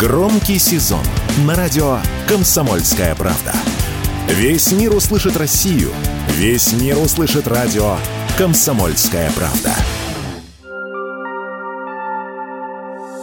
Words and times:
Громкий 0.00 0.58
сезон 0.58 1.04
на 1.44 1.54
радио 1.54 1.98
«Комсомольская 2.26 3.14
правда». 3.14 3.52
Весь 4.28 4.72
мир 4.72 4.94
услышит 4.94 5.36
Россию. 5.36 5.90
Весь 6.28 6.72
мир 6.72 6.96
услышит 6.96 7.46
радио 7.46 7.96
«Комсомольская 8.38 9.30
правда». 9.32 9.74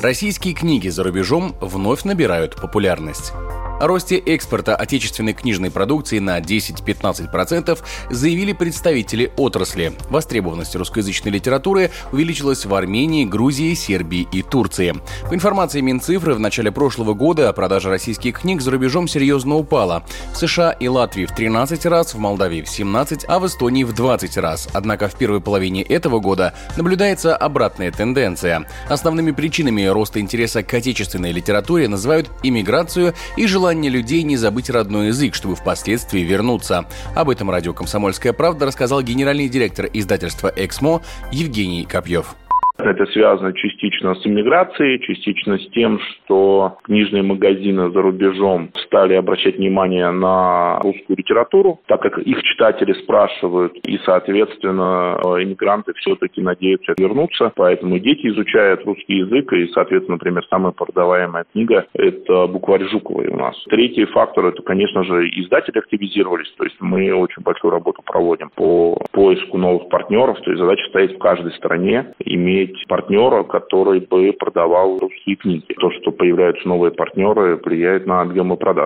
Российские 0.00 0.52
книги 0.52 0.90
за 0.90 1.04
рубежом 1.04 1.56
вновь 1.58 2.04
набирают 2.04 2.56
популярность. 2.56 3.32
Росте 3.80 4.16
экспорта 4.16 4.74
отечественной 4.74 5.32
книжной 5.32 5.70
продукции 5.70 6.18
на 6.18 6.40
10-15% 6.40 7.78
заявили 8.10 8.52
представители 8.52 9.32
отрасли. 9.36 9.92
Востребованность 10.10 10.74
русскоязычной 10.74 11.32
литературы 11.32 11.90
увеличилась 12.12 12.64
в 12.64 12.74
Армении, 12.74 13.24
Грузии, 13.24 13.74
Сербии 13.74 14.26
и 14.32 14.42
Турции. 14.42 14.96
По 15.28 15.34
информации 15.34 15.80
Минцифры, 15.80 16.34
в 16.34 16.40
начале 16.40 16.72
прошлого 16.72 17.14
года 17.14 17.52
продажа 17.52 17.88
российских 17.88 18.40
книг 18.40 18.60
за 18.60 18.72
рубежом 18.72 19.06
серьезно 19.06 19.54
упала. 19.56 20.02
В 20.32 20.36
США 20.36 20.72
и 20.72 20.88
Латвии 20.88 21.26
в 21.26 21.34
13 21.34 21.86
раз, 21.86 22.14
в 22.14 22.18
Молдавии 22.18 22.62
в 22.62 22.68
17, 22.68 23.26
а 23.28 23.38
в 23.38 23.46
Эстонии 23.46 23.84
в 23.84 23.92
20 23.92 24.36
раз. 24.38 24.68
Однако 24.72 25.08
в 25.08 25.14
первой 25.14 25.40
половине 25.40 25.82
этого 25.82 26.18
года 26.20 26.52
наблюдается 26.76 27.36
обратная 27.36 27.92
тенденция. 27.92 28.66
Основными 28.88 29.30
причинами 29.30 29.84
роста 29.86 30.20
интереса 30.20 30.62
к 30.62 30.74
отечественной 30.74 31.32
литературе 31.32 31.88
называют 31.88 32.28
иммиграцию 32.42 33.14
и 33.36 33.46
желание 33.46 33.67
желание 33.68 33.90
людей 33.90 34.22
не 34.22 34.36
забыть 34.36 34.70
родной 34.70 35.08
язык, 35.08 35.34
чтобы 35.34 35.54
впоследствии 35.54 36.20
вернуться. 36.20 36.86
Об 37.14 37.28
этом 37.28 37.50
радио 37.50 37.74
«Комсомольская 37.74 38.32
правда» 38.32 38.64
рассказал 38.64 39.02
генеральный 39.02 39.46
директор 39.50 39.84
издательства 39.92 40.50
«Эксмо» 40.56 41.02
Евгений 41.30 41.84
Копьев. 41.84 42.34
Это 42.78 43.04
связано 43.12 43.52
частично 43.52 44.14
с 44.14 44.24
иммиграцией, 44.24 45.00
частично 45.00 45.58
с 45.58 45.68
тем, 45.72 45.98
что 46.00 46.78
книжные 46.84 47.22
магазины 47.22 47.90
за 47.90 48.00
рубежом 48.00 48.70
стали 48.88 49.14
обращать 49.14 49.56
внимание 49.56 50.10
на 50.10 50.80
русскую 50.80 51.16
литературу, 51.16 51.80
так 51.86 52.02
как 52.02 52.18
их 52.18 52.42
читатели 52.42 52.92
спрашивают, 53.04 53.74
и, 53.86 53.98
соответственно, 54.04 55.18
иммигранты 55.42 55.92
все-таки 55.94 56.42
надеются 56.42 56.94
вернуться, 56.98 57.52
поэтому 57.54 57.98
дети 57.98 58.26
изучают 58.28 58.84
русский 58.84 59.18
язык, 59.18 59.52
и, 59.52 59.68
соответственно, 59.68 60.16
например, 60.16 60.44
самая 60.50 60.72
продаваемая 60.72 61.44
книга– 61.52 61.86
это 61.94 62.46
букварь 62.46 62.84
Жуковой 62.88 63.28
у 63.28 63.36
нас. 63.36 63.54
Третий 63.68 64.06
фактор– 64.06 64.46
это, 64.46 64.62
конечно 64.62 65.04
же, 65.04 65.28
издатели 65.28 65.78
активизировались, 65.78 66.52
то 66.56 66.64
есть 66.64 66.76
мы 66.80 67.12
очень 67.12 67.42
большую 67.42 67.70
работу 67.70 68.02
проводим 68.04 68.50
по 68.54 68.98
поиску 69.12 69.58
новых 69.58 69.88
партнеров, 69.90 70.38
то 70.40 70.50
есть 70.50 70.60
задача 70.60 70.88
стоит 70.88 71.12
в 71.12 71.18
каждой 71.18 71.52
стране 71.52 72.14
иметь 72.24 72.76
партнера, 72.88 73.42
который 73.42 74.00
бы 74.00 74.32
продавал 74.32 74.98
русские 74.98 75.36
книги. 75.36 75.74
То, 75.78 75.90
что 75.90 76.10
появляются 76.10 76.66
новые 76.66 76.92
партнеры, 76.92 77.56
влияет 77.56 78.06
на 78.06 78.22
объемы 78.22 78.56
продаж. 78.56 78.77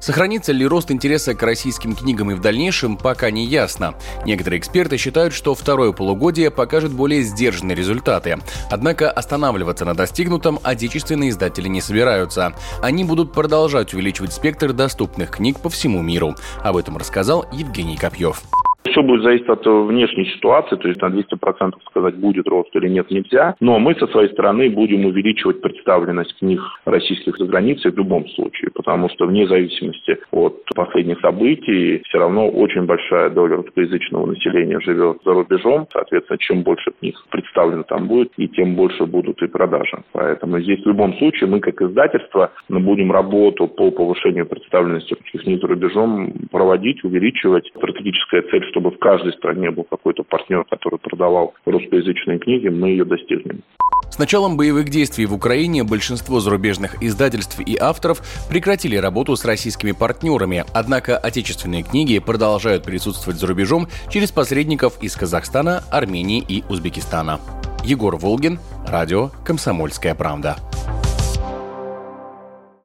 Сохранится 0.00 0.52
ли 0.52 0.66
рост 0.66 0.90
интереса 0.90 1.34
к 1.34 1.42
российским 1.42 1.94
книгам 1.94 2.30
и 2.30 2.34
в 2.34 2.40
дальнейшем, 2.40 2.96
пока 2.96 3.30
не 3.30 3.44
ясно. 3.44 3.94
Некоторые 4.24 4.58
эксперты 4.58 4.96
считают, 4.96 5.34
что 5.34 5.54
второе 5.54 5.92
полугодие 5.92 6.50
покажет 6.50 6.92
более 6.92 7.22
сдержанные 7.22 7.76
результаты. 7.76 8.38
Однако 8.70 9.10
останавливаться 9.10 9.84
на 9.84 9.94
достигнутом 9.94 10.58
отечественные 10.62 11.30
издатели 11.30 11.68
не 11.68 11.82
собираются. 11.82 12.54
Они 12.80 13.04
будут 13.04 13.32
продолжать 13.32 13.92
увеличивать 13.92 14.32
спектр 14.32 14.72
доступных 14.72 15.30
книг 15.30 15.60
по 15.60 15.68
всему 15.68 16.00
миру. 16.00 16.34
Об 16.62 16.78
этом 16.78 16.96
рассказал 16.96 17.46
Евгений 17.52 17.98
Копьев. 17.98 18.42
Все 18.84 19.02
будет 19.02 19.22
зависеть 19.22 19.48
от 19.48 19.66
э, 19.66 19.70
внешней 19.70 20.24
ситуации, 20.26 20.76
то 20.76 20.88
есть 20.88 21.00
на 21.02 21.06
200% 21.06 21.74
сказать, 21.90 22.16
будет 22.16 22.48
рост 22.48 22.74
или 22.74 22.88
нет, 22.88 23.10
нельзя. 23.10 23.54
Но 23.60 23.78
мы 23.78 23.94
со 23.94 24.06
своей 24.08 24.30
стороны 24.32 24.70
будем 24.70 25.04
увеличивать 25.04 25.60
представленность 25.60 26.36
книг 26.38 26.60
российских 26.86 27.36
за 27.36 27.44
границей 27.44 27.92
в 27.92 27.96
любом 27.96 28.26
случае, 28.30 28.70
потому 28.74 29.08
что 29.10 29.26
вне 29.26 29.46
зависимости 29.46 30.18
от 30.30 30.64
последних 30.74 31.20
событий 31.20 32.02
все 32.08 32.18
равно 32.18 32.48
очень 32.48 32.86
большая 32.86 33.30
доля 33.30 33.56
русскоязычного 33.56 34.26
населения 34.26 34.80
живет 34.80 35.18
за 35.24 35.34
рубежом. 35.34 35.86
Соответственно, 35.92 36.38
чем 36.38 36.62
больше 36.62 36.90
книг 37.00 37.16
представлено 37.30 37.82
там 37.82 38.08
будет, 38.08 38.32
и 38.38 38.48
тем 38.48 38.76
больше 38.76 39.04
будут 39.04 39.42
и 39.42 39.46
продажи. 39.46 39.98
Поэтому 40.12 40.58
здесь 40.60 40.82
в 40.82 40.86
любом 40.86 41.14
случае 41.18 41.50
мы 41.50 41.60
как 41.60 41.80
издательство 41.82 42.50
будем 42.68 43.12
работу 43.12 43.68
по 43.68 43.90
повышению 43.90 44.46
представленности 44.46 45.14
русских 45.14 45.42
книг 45.42 45.60
за 45.60 45.66
рубежом 45.66 46.32
проводить, 46.60 47.02
увеличивать. 47.04 47.64
Стратегическая 47.74 48.42
цель 48.42 48.62
чтобы 48.70 48.90
в 48.90 48.98
каждой 48.98 49.32
стране 49.32 49.70
был 49.70 49.84
какой-то 49.84 50.24
партнер, 50.24 50.64
который 50.64 50.98
продавал 50.98 51.54
русскоязычные 51.64 52.38
книги, 52.38 52.68
мы 52.68 52.90
ее 52.90 53.06
достигнем. 53.06 53.62
С 54.10 54.18
началом 54.18 54.58
боевых 54.58 54.90
действий 54.90 55.24
в 55.24 55.32
Украине 55.32 55.84
большинство 55.84 56.38
зарубежных 56.40 57.02
издательств 57.02 57.58
и 57.60 57.78
авторов 57.80 58.20
прекратили 58.50 58.96
работу 58.96 59.36
с 59.36 59.44
российскими 59.46 59.92
партнерами, 59.92 60.64
однако 60.74 61.16
отечественные 61.16 61.82
книги 61.82 62.18
продолжают 62.18 62.84
присутствовать 62.84 63.40
за 63.40 63.46
рубежом 63.46 63.86
через 64.10 64.30
посредников 64.30 65.02
из 65.02 65.16
Казахстана, 65.16 65.82
Армении 65.90 66.44
и 66.46 66.62
Узбекистана. 66.68 67.40
Егор 67.84 68.16
Волгин, 68.16 68.58
радио 68.86 69.30
«Комсомольская 69.46 70.14
правда». 70.14 70.56